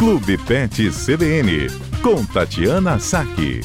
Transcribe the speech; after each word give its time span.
Clube 0.00 0.38
Pet 0.38 0.88
CBN, 0.88 1.68
com 2.02 2.24
Tatiana 2.24 2.98
Saque. 2.98 3.60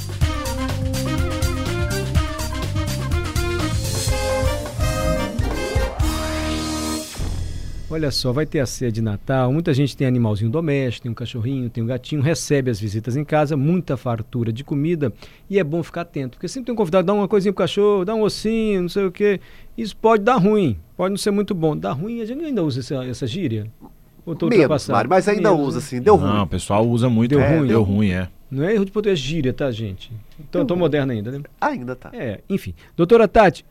Olha 7.90 8.12
só, 8.12 8.34
vai 8.34 8.45
ter 8.45 8.59
a 8.59 8.66
ceia 8.66 8.91
de 8.91 9.02
Natal, 9.02 9.54
muita 9.54 9.73
gente 9.73 9.95
tem 9.95 10.05
animalzinho 10.05 10.52
doméstico, 10.52 11.04
tem 11.04 11.11
um 11.13 11.16
cachorrinho, 11.16 11.70
tem 11.70 11.82
um 11.82 11.88
gatinho, 11.88 12.21
recebe 12.21 12.70
as 12.70 12.81
visitas 12.81 13.15
em 13.15 13.23
casa, 13.23 13.55
muita 13.55 13.95
fartura 13.95 14.52
de 14.52 14.61
comida 14.61 15.13
e 15.49 15.57
é 15.57 15.63
bom 15.63 15.81
ficar 15.81 16.02
atento, 16.02 16.31
porque 16.31 16.49
sempre 16.49 16.65
tem 16.65 16.73
um 16.73 16.75
convidado, 16.75 17.07
dá 17.07 17.13
uma 17.13 17.29
coisinha 17.29 17.54
pro 17.54 17.63
cachorro, 17.63 18.04
dá 18.04 18.13
um 18.13 18.23
ossinho, 18.23 18.81
não 18.81 18.89
sei 18.89 19.05
o 19.05 19.11
quê. 19.11 19.39
Isso 19.77 19.95
pode 19.95 20.21
dar 20.21 20.36
ruim, 20.36 20.77
pode 20.97 21.11
não 21.11 21.17
ser 21.17 21.31
muito 21.31 21.55
bom. 21.55 21.77
Dá 21.77 21.93
ruim, 21.93 22.20
a 22.20 22.25
gente 22.25 22.43
ainda 22.43 22.61
usa 22.61 22.81
essa, 22.81 23.05
essa 23.05 23.25
gíria? 23.25 23.71
Ou 24.26 24.36
tô 24.36 24.48
Menos, 24.48 24.90
Mário, 24.90 25.09
mas 25.09 25.27
ainda 25.27 25.52
Menos, 25.52 25.68
usa, 25.68 25.77
né? 25.77 25.86
assim, 25.86 26.02
deu 26.02 26.16
ruim. 26.16 26.34
Não, 26.34 26.44
o 26.44 26.48
pessoal 26.48 26.88
usa 26.88 27.08
muito, 27.08 27.30
deu 27.30 27.41
é, 27.41 27.58
ruim. 27.58 27.68
Deu 27.68 27.84
ruim, 27.84 28.09
é. 28.09 28.27
Não 28.49 28.63
é 28.63 28.73
erro 28.73 28.86
de 28.86 28.91
português 28.91 29.20
gíria, 29.20 29.54
tá, 29.54 29.70
gente? 29.72 30.12
Então, 30.40 30.66
tô 30.66 30.76
moderno 30.76 31.12
ainda, 31.12 31.32
né? 31.32 31.41
Ainda 31.62 31.95
tá. 31.95 32.09
É, 32.13 32.40
enfim. 32.49 32.73
Doutora 32.96 33.27
Tati, 33.27 33.66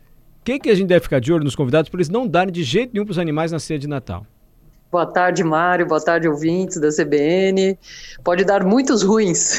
quem 0.44 0.60
que 0.60 0.70
a 0.70 0.74
gente 0.74 0.88
deve 0.88 1.00
ficar 1.00 1.20
de 1.20 1.32
olho 1.32 1.42
nos 1.42 1.56
convidados 1.56 1.88
para 1.88 1.98
eles 1.98 2.08
não 2.08 2.26
darem 2.26 2.52
de 2.52 2.62
jeito 2.62 2.92
nenhum 2.92 3.04
para 3.04 3.12
os 3.12 3.18
animais 3.18 3.50
na 3.50 3.58
ceia 3.58 3.78
de 3.78 3.88
Natal? 3.88 4.26
Boa 4.92 5.06
tarde, 5.06 5.42
Mário. 5.42 5.86
Boa 5.86 6.00
tarde, 6.00 6.28
ouvintes 6.28 6.78
da 6.78 6.88
CBN. 6.90 7.76
Pode 8.22 8.44
dar 8.44 8.62
muitos 8.62 9.02
ruins. 9.02 9.58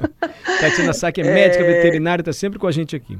Tatiana 0.60 0.94
Sá, 0.94 1.12
que 1.12 1.20
é 1.20 1.24
médica 1.24 1.62
é... 1.64 1.66
veterinária, 1.66 2.22
está 2.22 2.32
sempre 2.32 2.58
com 2.58 2.66
a 2.66 2.72
gente 2.72 2.96
aqui. 2.96 3.18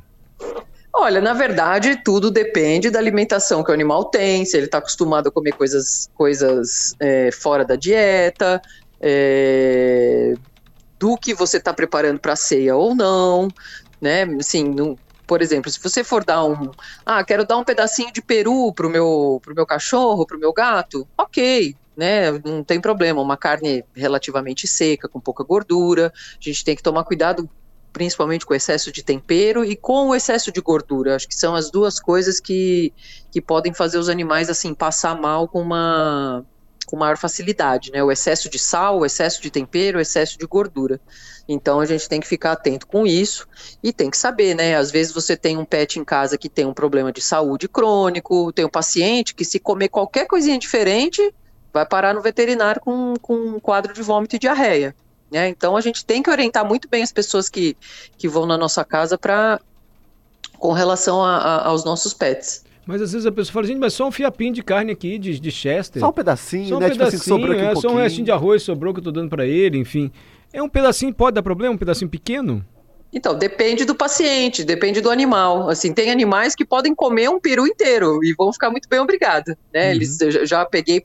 Olha, 1.02 1.18
na 1.18 1.32
verdade, 1.32 1.96
tudo 2.04 2.30
depende 2.30 2.90
da 2.90 2.98
alimentação 2.98 3.64
que 3.64 3.70
o 3.70 3.74
animal 3.74 4.10
tem, 4.10 4.44
se 4.44 4.54
ele 4.54 4.66
está 4.66 4.76
acostumado 4.78 5.28
a 5.28 5.32
comer 5.32 5.54
coisas, 5.54 6.10
coisas 6.12 6.94
é, 7.00 7.30
fora 7.32 7.64
da 7.64 7.74
dieta, 7.74 8.60
é, 9.02 10.34
do 11.00 11.16
que 11.18 11.34
você 11.34 11.56
está 11.58 11.72
preparando 11.72 12.20
para 12.20 12.34
a 12.34 12.36
ceia 12.36 12.76
ou 12.76 12.94
não, 12.94 13.50
né? 14.00 14.24
Assim, 14.38 14.74
por 15.26 15.40
exemplo, 15.42 15.70
se 15.70 15.80
você 15.82 16.04
for 16.04 16.22
dar 16.24 16.44
um. 16.44 16.74
Ah, 17.06 17.24
quero 17.24 17.46
dar 17.46 17.56
um 17.58 17.64
pedacinho 17.64 18.12
de 18.12 18.20
peru 18.22 18.74
pro 18.74 18.90
meu, 18.90 19.40
pro 19.42 19.54
meu 19.54 19.66
cachorro, 19.66 20.26
pro 20.26 20.38
meu 20.38 20.52
gato, 20.52 21.08
ok. 21.18 21.76
Né, 21.96 22.32
não 22.44 22.64
tem 22.64 22.80
problema, 22.80 23.20
uma 23.20 23.36
carne 23.36 23.84
relativamente 23.94 24.66
seca, 24.68 25.08
com 25.08 25.20
pouca 25.20 25.44
gordura. 25.44 26.08
A 26.08 26.48
gente 26.48 26.64
tem 26.64 26.76
que 26.76 26.82
tomar 26.82 27.04
cuidado 27.04 27.50
principalmente 27.92 28.46
com 28.46 28.52
o 28.52 28.56
excesso 28.56 28.92
de 28.92 29.02
tempero 29.02 29.64
e 29.64 29.76
com 29.76 30.08
o 30.08 30.14
excesso 30.14 30.52
de 30.52 30.60
gordura. 30.60 31.16
Acho 31.16 31.28
que 31.28 31.34
são 31.34 31.54
as 31.54 31.70
duas 31.70 31.98
coisas 32.00 32.40
que, 32.40 32.92
que 33.30 33.40
podem 33.40 33.72
fazer 33.74 33.98
os 33.98 34.08
animais 34.08 34.48
assim 34.48 34.74
passar 34.74 35.18
mal 35.20 35.48
com 35.48 35.60
uma 35.60 36.44
com 36.86 36.96
maior 36.96 37.16
facilidade, 37.16 37.92
né? 37.92 38.02
O 38.02 38.10
excesso 38.10 38.50
de 38.50 38.58
sal, 38.58 38.98
o 38.98 39.06
excesso 39.06 39.40
de 39.40 39.48
tempero, 39.48 39.98
o 39.98 40.00
excesso 40.00 40.36
de 40.36 40.44
gordura. 40.44 41.00
Então 41.48 41.78
a 41.78 41.86
gente 41.86 42.08
tem 42.08 42.20
que 42.20 42.26
ficar 42.26 42.52
atento 42.52 42.84
com 42.84 43.06
isso 43.06 43.46
e 43.80 43.92
tem 43.92 44.10
que 44.10 44.18
saber, 44.18 44.56
né? 44.56 44.76
Às 44.76 44.90
vezes 44.90 45.12
você 45.12 45.36
tem 45.36 45.56
um 45.56 45.64
pet 45.64 46.00
em 46.00 46.04
casa 46.04 46.36
que 46.36 46.48
tem 46.48 46.66
um 46.66 46.74
problema 46.74 47.12
de 47.12 47.22
saúde 47.22 47.68
crônico, 47.68 48.52
tem 48.52 48.64
um 48.64 48.68
paciente 48.68 49.36
que 49.36 49.44
se 49.44 49.60
comer 49.60 49.88
qualquer 49.88 50.26
coisinha 50.26 50.58
diferente 50.58 51.32
vai 51.72 51.86
parar 51.86 52.12
no 52.12 52.20
veterinário 52.20 52.80
com, 52.80 53.14
com 53.22 53.34
um 53.34 53.60
quadro 53.60 53.92
de 53.92 54.02
vômito 54.02 54.34
e 54.34 54.38
diarreia. 54.38 54.94
Né? 55.30 55.48
Então 55.48 55.76
a 55.76 55.80
gente 55.80 56.04
tem 56.04 56.22
que 56.22 56.30
orientar 56.30 56.64
muito 56.64 56.88
bem 56.88 57.02
as 57.02 57.12
pessoas 57.12 57.48
que, 57.48 57.76
que 58.18 58.28
vão 58.28 58.46
na 58.46 58.58
nossa 58.58 58.84
casa 58.84 59.16
para 59.16 59.60
com 60.58 60.72
relação 60.72 61.24
a, 61.24 61.36
a, 61.36 61.68
aos 61.68 61.84
nossos 61.84 62.12
pets. 62.12 62.64
Mas 62.86 63.00
às 63.00 63.12
vezes 63.12 63.26
a 63.26 63.32
pessoa 63.32 63.52
fala, 63.52 63.66
gente, 63.66 63.78
mas 63.78 63.94
só 63.94 64.08
um 64.08 64.10
fiapinho 64.10 64.52
de 64.52 64.62
carne 64.62 64.92
aqui, 64.92 65.18
de, 65.18 65.38
de 65.38 65.50
Chester. 65.50 66.00
Só 66.00 66.08
um 66.08 66.12
pedacinho, 66.12 66.68
só 66.68 66.76
um 66.76 66.80
né? 66.80 66.88
Pedacinho, 66.88 67.20
tipo 67.20 67.22
assim, 67.22 67.30
sobrou 67.30 67.56
aqui 67.56 67.62
um 67.62 67.70
é, 67.70 67.74
Só 67.76 67.88
um 67.88 67.96
restinho 67.96 68.24
de 68.24 68.32
arroz 68.32 68.62
sobrou 68.62 68.92
que 68.92 69.00
eu 69.00 69.04
tô 69.04 69.12
dando 69.12 69.30
para 69.30 69.46
ele, 69.46 69.78
enfim. 69.78 70.10
É 70.52 70.62
um 70.62 70.68
pedacinho, 70.68 71.14
pode 71.14 71.34
dar 71.34 71.42
problema? 71.42 71.74
Um 71.74 71.78
pedacinho 71.78 72.10
pequeno? 72.10 72.64
Então, 73.12 73.36
depende 73.36 73.84
do 73.84 73.94
paciente, 73.94 74.62
depende 74.62 75.00
do 75.00 75.10
animal. 75.10 75.68
Assim, 75.68 75.92
tem 75.92 76.10
animais 76.10 76.54
que 76.54 76.64
podem 76.64 76.94
comer 76.94 77.28
um 77.28 77.40
peru 77.40 77.66
inteiro 77.66 78.22
e 78.22 78.32
vão 78.34 78.52
ficar 78.52 78.70
muito 78.70 78.88
bem 78.88 79.00
obrigado, 79.00 79.56
né? 79.72 79.86
Uhum. 79.86 79.90
Eles 79.90 80.18
já 80.44 80.64
peguei 80.64 81.02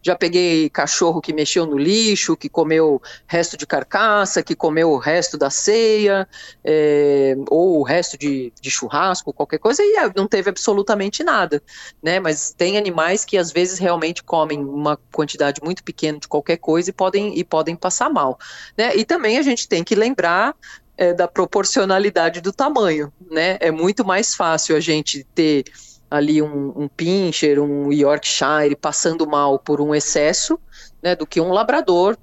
já 0.00 0.14
peguei 0.14 0.70
cachorro 0.70 1.20
que 1.20 1.32
mexeu 1.32 1.66
no 1.66 1.76
lixo, 1.76 2.36
que 2.36 2.48
comeu 2.48 3.02
resto 3.26 3.56
de 3.56 3.66
carcaça, 3.66 4.42
que 4.42 4.54
comeu 4.54 4.90
o 4.90 4.98
resto 4.98 5.36
da 5.36 5.50
ceia, 5.50 6.28
é, 6.64 7.34
ou 7.50 7.80
o 7.80 7.82
resto 7.82 8.16
de, 8.16 8.52
de 8.60 8.70
churrasco, 8.70 9.32
qualquer 9.32 9.58
coisa, 9.58 9.82
e 9.82 9.96
é, 9.96 10.12
não 10.14 10.28
teve 10.28 10.50
absolutamente 10.50 11.24
nada, 11.24 11.60
né? 12.02 12.20
Mas 12.20 12.52
tem 12.56 12.78
animais 12.78 13.24
que 13.24 13.36
às 13.36 13.50
vezes 13.50 13.78
realmente 13.78 14.22
comem 14.22 14.60
uma 14.60 14.96
quantidade 15.12 15.60
muito 15.62 15.82
pequena 15.82 16.18
de 16.18 16.28
qualquer 16.28 16.58
coisa 16.58 16.90
e 16.90 16.92
podem, 16.92 17.36
e 17.36 17.42
podem 17.42 17.74
passar 17.74 18.08
mal, 18.08 18.38
né? 18.76 18.94
E 18.96 19.04
também 19.04 19.38
a 19.38 19.42
gente 19.42 19.68
tem 19.68 19.82
que 19.82 19.94
lembrar 19.94 20.54
é, 20.98 21.14
da 21.14 21.28
proporcionalidade 21.28 22.40
do 22.40 22.52
tamanho, 22.52 23.12
né? 23.30 23.56
É 23.60 23.70
muito 23.70 24.04
mais 24.04 24.34
fácil 24.34 24.76
a 24.76 24.80
gente 24.80 25.24
ter 25.34 25.64
ali 26.10 26.42
um, 26.42 26.72
um 26.74 26.88
pincher, 26.88 27.60
um 27.60 27.92
Yorkshire 27.92 28.74
passando 28.74 29.26
mal 29.26 29.58
por 29.58 29.80
um 29.80 29.94
excesso, 29.94 30.58
né, 31.02 31.14
do 31.14 31.26
que 31.26 31.40
um 31.40 31.52
labrador 31.52 32.16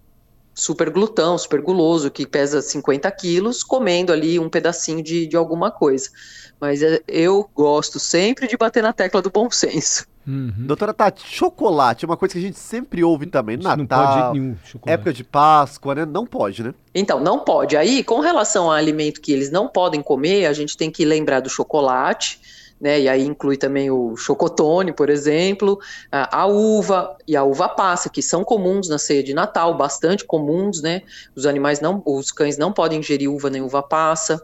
super 0.54 0.90
glutão, 0.90 1.38
super 1.38 1.62
guloso, 1.62 2.10
que 2.10 2.26
pesa 2.26 2.62
50 2.62 3.10
quilos, 3.12 3.64
comendo 3.64 4.12
ali 4.12 4.40
um 4.40 4.50
pedacinho 4.50 5.04
de, 5.04 5.28
de 5.28 5.38
alguma 5.38 5.72
coisa. 5.72 6.10
Mas 6.60 6.82
é, 6.82 7.02
eu 7.08 7.50
gosto 7.54 8.00
sempre 8.00 8.48
de 8.48 8.58
bater 8.58 8.82
na 8.82 8.92
tecla 8.92 9.22
do 9.22 9.30
bom 9.30 9.50
senso. 9.52 10.06
Uhum. 10.28 10.54
Doutora 10.58 10.94
Tati, 10.94 11.24
chocolate 11.26 12.04
é 12.04 12.08
uma 12.08 12.18
coisa 12.18 12.34
que 12.34 12.40
a 12.40 12.42
gente 12.42 12.58
sempre 12.58 13.04
ouve 13.04 13.28
também. 13.28 13.58
Natal, 13.58 13.78
não 13.78 13.86
pode 13.86 14.40
nenhum, 14.40 14.56
época 14.86 15.14
de 15.14 15.24
Páscoa, 15.24 15.94
né? 15.94 16.06
Não 16.06 16.26
pode, 16.26 16.64
né? 16.64 16.74
Então, 16.94 17.20
não 17.20 17.40
pode. 17.40 17.78
Aí, 17.78 18.04
com 18.04 18.20
relação 18.20 18.66
ao 18.66 18.72
alimento 18.72 19.22
que 19.22 19.32
eles 19.32 19.52
não 19.52 19.68
podem 19.68 20.02
comer, 20.02 20.48
a 20.48 20.54
gente 20.54 20.76
tem 20.76 20.90
que 20.90 21.06
lembrar 21.06 21.42
do 21.42 21.50
chocolate, 21.50 22.40
né? 22.80 23.00
E 23.00 23.08
aí 23.08 23.24
inclui 23.24 23.56
também 23.56 23.92
o 23.92 24.16
chocotone, 24.18 24.92
por 24.92 25.10
exemplo, 25.10 25.80
a, 26.12 26.42
a, 26.42 26.46
uva 26.46 27.16
e 27.28 27.36
a 27.36 27.44
uva 27.44 27.70
passa, 27.70 28.10
que 28.10 28.22
são 28.22 28.44
comuns 28.44 28.90
na 28.90 28.98
ceia 28.98 29.24
de 29.24 29.34
Natal, 29.34 29.78
bastante 29.78 30.26
comuns, 30.26 30.82
né? 30.82 31.02
Os 31.36 31.46
animais 31.46 31.80
não, 31.80 32.02
os 32.06 32.32
cães 32.32 32.58
não 32.58 32.74
podem 32.74 33.00
ingerir 33.00 33.32
uva 33.32 33.50
nem 33.50 33.62
uva 33.62 33.84
passa. 33.84 34.42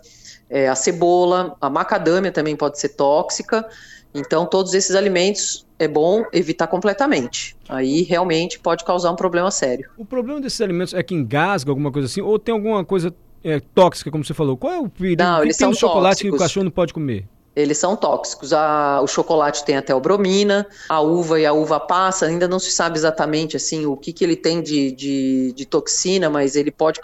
É, 0.50 0.68
a 0.68 0.76
cebola, 0.76 1.56
a 1.60 1.70
macadâmia 1.70 2.32
também 2.32 2.56
pode 2.56 2.80
ser 2.80 2.90
tóxica. 2.90 3.68
Então, 4.14 4.46
todos 4.46 4.74
esses 4.74 4.96
alimentos 4.96 5.66
é 5.82 5.88
bom 5.88 6.24
evitar 6.32 6.68
completamente. 6.68 7.56
Aí 7.68 8.04
realmente 8.04 8.60
pode 8.60 8.86
causar 8.86 9.12
um 9.12 9.16
problema 9.16 9.50
sério. 9.50 9.90
O 9.98 10.06
problema 10.06 10.40
desses 10.40 10.62
alimentos 10.62 10.94
é 10.94 11.02
que 11.02 11.16
engasga 11.16 11.72
alguma 11.72 11.92
coisa 11.92 12.06
assim, 12.06 12.22
ou 12.22 12.38
tem 12.38 12.54
alguma 12.54 12.86
coisa 12.86 13.12
é, 13.44 13.60
tóxica, 13.60 14.12
como 14.12 14.24
você 14.24 14.34
falou? 14.34 14.56
Qual 14.56 14.72
é 14.72 14.80
o 14.80 14.88
perigo? 14.88 15.24
Não, 15.24 15.42
eles 15.42 15.58
tem 15.58 15.66
são 15.66 15.74
chocolate 15.74 16.18
tóxicos. 16.18 16.30
que 16.30 16.36
o 16.36 16.40
cachorro 16.40 16.64
não 16.66 16.72
pode 16.72 16.94
comer? 16.94 17.26
Eles 17.56 17.80
são 17.80 17.96
tóxicos. 17.96 18.54
A, 18.54 19.02
o 19.02 19.08
chocolate 19.08 19.66
tem 19.66 19.76
até 19.76 20.00
bromina, 20.00 20.68
a 20.88 21.02
uva 21.02 21.40
e 21.40 21.48
a 21.48 21.52
uva 21.52 21.80
passa, 21.80 22.28
ainda 22.28 22.48
não 22.48 22.60
se 22.60 22.72
sabe 22.72 22.98
exatamente 22.98 23.58
assim 23.58 23.88
o 23.88 23.98
que, 23.98 24.14
que 24.14 24.24
ele 24.24 24.36
tem 24.36 24.62
de, 24.62 24.92
de, 24.92 25.52
de 25.54 25.66
toxina, 25.66 26.30
mas 26.30 26.56
ele 26.56 26.70
pode, 26.70 27.00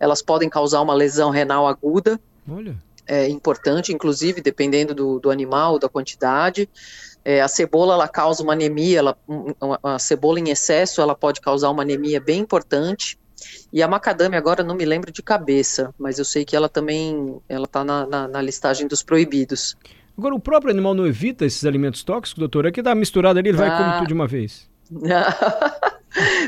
elas 0.00 0.22
podem 0.22 0.48
causar 0.48 0.80
uma 0.80 0.94
lesão 0.94 1.28
renal 1.28 1.68
aguda. 1.68 2.18
Olha 2.50 2.74
é 3.06 3.28
importante, 3.28 3.92
inclusive, 3.92 4.40
dependendo 4.40 4.94
do, 4.94 5.20
do 5.20 5.30
animal, 5.30 5.78
da 5.78 5.88
quantidade. 5.88 6.68
É, 7.24 7.40
a 7.40 7.48
cebola 7.48 7.94
ela 7.94 8.06
causa 8.06 8.42
uma 8.42 8.52
anemia, 8.52 8.98
ela, 8.98 9.16
a 9.82 9.98
cebola 9.98 10.38
em 10.38 10.50
excesso 10.50 11.00
ela 11.00 11.14
pode 11.14 11.40
causar 11.40 11.70
uma 11.70 11.82
anemia 11.82 12.20
bem 12.20 12.40
importante. 12.40 13.18
E 13.72 13.82
a 13.82 13.88
macadâmia 13.88 14.38
agora 14.38 14.62
não 14.62 14.74
me 14.74 14.84
lembro 14.84 15.12
de 15.12 15.22
cabeça, 15.22 15.92
mas 15.98 16.18
eu 16.18 16.24
sei 16.24 16.44
que 16.44 16.54
ela 16.54 16.68
também 16.68 17.40
ela 17.48 17.64
está 17.64 17.84
na, 17.84 18.06
na, 18.06 18.28
na, 18.28 18.42
listagem 18.42 18.86
dos 18.86 19.02
proibidos. 19.02 19.76
Agora 20.16 20.34
o 20.34 20.40
próprio 20.40 20.70
animal 20.70 20.94
não 20.94 21.06
evita 21.06 21.44
esses 21.44 21.64
alimentos 21.64 22.04
tóxicos, 22.04 22.38
doutor? 22.38 22.66
É 22.66 22.70
que 22.70 22.80
dá 22.80 22.94
misturada 22.94 23.40
ali, 23.40 23.48
ele 23.48 23.58
vai 23.58 23.68
ah. 23.68 23.76
comer 23.76 23.98
tudo 23.98 24.06
de 24.06 24.14
uma 24.14 24.26
vez. 24.26 24.68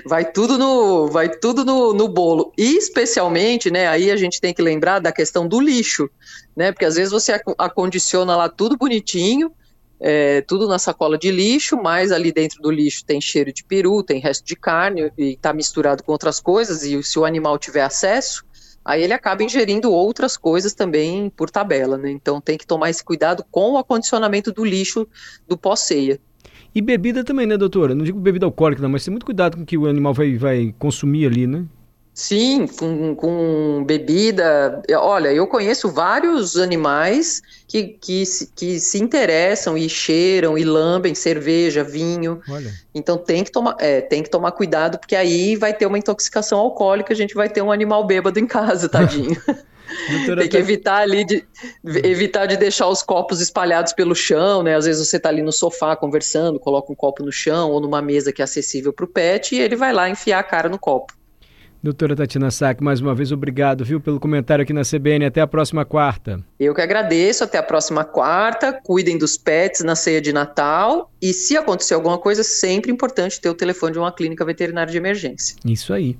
vai 0.06 0.30
tudo 0.30 0.58
no 0.58 1.08
vai 1.08 1.28
tudo 1.28 1.64
no, 1.64 1.92
no 1.92 2.06
bolo 2.06 2.52
e 2.56 2.76
especialmente 2.76 3.70
né 3.70 3.88
aí 3.88 4.10
a 4.10 4.16
gente 4.16 4.40
tem 4.40 4.54
que 4.54 4.62
lembrar 4.62 5.00
da 5.00 5.10
questão 5.10 5.48
do 5.48 5.58
lixo 5.58 6.08
né 6.54 6.70
porque 6.70 6.84
às 6.84 6.94
vezes 6.94 7.10
você 7.10 7.40
acondiciona 7.58 8.36
lá 8.36 8.48
tudo 8.48 8.76
bonitinho 8.76 9.50
é, 10.00 10.40
tudo 10.42 10.68
na 10.68 10.78
sacola 10.78 11.16
de 11.16 11.30
lixo 11.30 11.76
mas 11.76 12.12
ali 12.12 12.32
dentro 12.32 12.60
do 12.60 12.70
lixo 12.70 13.04
tem 13.04 13.20
cheiro 13.20 13.52
de 13.52 13.64
peru 13.64 14.02
tem 14.02 14.20
resto 14.20 14.44
de 14.44 14.56
carne 14.56 15.10
e 15.16 15.32
está 15.32 15.52
misturado 15.52 16.02
com 16.02 16.12
outras 16.12 16.40
coisas 16.40 16.82
e 16.82 17.02
se 17.02 17.18
o 17.18 17.24
animal 17.24 17.58
tiver 17.58 17.82
acesso 17.82 18.44
aí 18.84 19.02
ele 19.02 19.12
acaba 19.12 19.42
ingerindo 19.42 19.90
outras 19.90 20.36
coisas 20.36 20.74
também 20.74 21.30
por 21.30 21.50
tabela 21.50 21.96
né 21.96 22.10
então 22.10 22.40
tem 22.40 22.58
que 22.58 22.66
tomar 22.66 22.90
esse 22.90 23.02
cuidado 23.02 23.44
com 23.50 23.72
o 23.72 23.78
acondicionamento 23.78 24.52
do 24.52 24.64
lixo 24.64 25.06
do 25.48 25.56
pós-ceia 25.56 26.20
e 26.74 26.82
bebida 26.82 27.24
também, 27.24 27.46
né, 27.46 27.56
doutora? 27.56 27.94
Não 27.94 28.04
digo 28.04 28.20
bebida 28.20 28.44
alcoólica, 28.44 28.82
não, 28.82 28.90
mas 28.90 29.02
tem 29.02 29.10
muito 29.10 29.24
cuidado 29.24 29.56
com 29.56 29.62
o 29.62 29.66
que 29.66 29.78
o 29.78 29.86
animal 29.86 30.12
vai, 30.12 30.36
vai 30.36 30.74
consumir 30.78 31.24
ali, 31.24 31.46
né? 31.46 31.64
Sim, 32.16 32.66
com, 32.66 33.14
com 33.14 33.84
bebida. 33.84 34.80
Olha, 34.92 35.30
eu 35.34 35.46
conheço 35.46 35.92
vários 35.92 36.56
animais 36.56 37.42
que, 37.68 37.88
que, 38.00 38.24
que 38.54 38.80
se 38.80 38.98
interessam 38.98 39.76
e 39.76 39.86
cheiram 39.86 40.56
e 40.56 40.64
lambem 40.64 41.14
cerveja, 41.14 41.84
vinho. 41.84 42.40
Olha. 42.48 42.72
Então 42.94 43.18
tem 43.18 43.44
que, 43.44 43.52
tomar, 43.52 43.76
é, 43.78 44.00
tem 44.00 44.22
que 44.22 44.30
tomar 44.30 44.52
cuidado, 44.52 44.98
porque 44.98 45.14
aí 45.14 45.56
vai 45.56 45.74
ter 45.74 45.84
uma 45.84 45.98
intoxicação 45.98 46.58
alcoólica, 46.58 47.12
a 47.12 47.16
gente 47.16 47.34
vai 47.34 47.50
ter 47.50 47.60
um 47.60 47.70
animal 47.70 48.06
bêbado 48.06 48.40
em 48.40 48.46
casa, 48.46 48.88
tadinho. 48.88 49.36
Doutora, 50.10 50.40
tem 50.40 50.48
que 50.48 50.56
evitar 50.56 51.02
ali 51.02 51.22
de 51.22 51.44
evitar 52.02 52.46
de 52.46 52.56
deixar 52.56 52.88
os 52.88 53.02
copos 53.02 53.42
espalhados 53.42 53.92
pelo 53.92 54.14
chão, 54.14 54.62
né? 54.62 54.74
Às 54.74 54.86
vezes 54.86 55.06
você 55.06 55.18
está 55.18 55.28
ali 55.28 55.42
no 55.42 55.52
sofá 55.52 55.94
conversando, 55.94 56.58
coloca 56.58 56.90
um 56.90 56.96
copo 56.96 57.22
no 57.22 57.30
chão 57.30 57.72
ou 57.72 57.78
numa 57.78 58.00
mesa 58.00 58.32
que 58.32 58.40
é 58.40 58.44
acessível 58.44 58.90
para 58.90 59.04
o 59.04 59.08
pet 59.08 59.54
e 59.54 59.60
ele 59.60 59.76
vai 59.76 59.92
lá 59.92 60.08
enfiar 60.08 60.38
a 60.38 60.42
cara 60.42 60.70
no 60.70 60.78
copo. 60.78 61.15
Doutora 61.86 62.16
Tatiana 62.16 62.50
Sack, 62.50 62.82
mais 62.82 63.00
uma 63.00 63.14
vez 63.14 63.30
obrigado, 63.30 63.84
viu, 63.84 64.00
pelo 64.00 64.18
comentário 64.18 64.64
aqui 64.64 64.72
na 64.72 64.82
CBN. 64.82 65.24
Até 65.24 65.40
a 65.40 65.46
próxima 65.46 65.84
quarta. 65.84 66.40
Eu 66.58 66.74
que 66.74 66.80
agradeço. 66.80 67.44
Até 67.44 67.58
a 67.58 67.62
próxima 67.62 68.02
quarta. 68.02 68.72
Cuidem 68.72 69.16
dos 69.16 69.36
pets 69.36 69.84
na 69.84 69.94
ceia 69.94 70.20
de 70.20 70.32
Natal. 70.32 71.12
E 71.22 71.32
se 71.32 71.56
acontecer 71.56 71.94
alguma 71.94 72.18
coisa, 72.18 72.42
sempre 72.42 72.90
importante 72.90 73.40
ter 73.40 73.48
o 73.48 73.54
telefone 73.54 73.92
de 73.92 74.00
uma 74.00 74.10
clínica 74.10 74.44
veterinária 74.44 74.90
de 74.90 74.98
emergência. 74.98 75.56
Isso 75.64 75.92
aí. 75.92 76.18